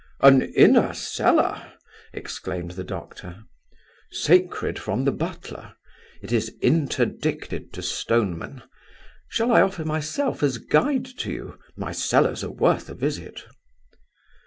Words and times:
"An 0.21 0.41
inner 0.41 0.95
cellar!" 0.95 1.73
exclaimed 2.11 2.71
the 2.71 2.83
doctor. 2.83 3.43
"Sacred 4.11 4.79
from 4.79 5.05
the 5.05 5.11
butler. 5.11 5.75
It 6.23 6.31
is 6.31 6.51
interdicted 6.59 7.71
to 7.73 7.83
Stoneman. 7.83 8.63
Shall 9.29 9.51
I 9.51 9.61
offer 9.61 9.85
myself 9.85 10.41
as 10.41 10.57
guide 10.57 11.05
to 11.19 11.31
you? 11.31 11.59
My 11.77 11.91
cellars 11.91 12.43
are 12.43 12.49
worth 12.49 12.89
a 12.89 12.95
visit." 12.95 13.43